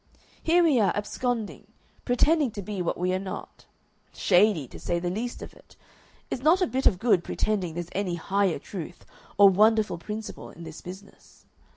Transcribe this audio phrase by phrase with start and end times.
[0.41, 1.67] Here we are absconding,
[2.05, 3.67] pretending to be what we are not;
[4.15, 5.75] shady, to say the least of it.
[6.31, 9.05] It's not a bit of good pretending there's any Higher Truth
[9.37, 11.45] or wonderful principle in this business.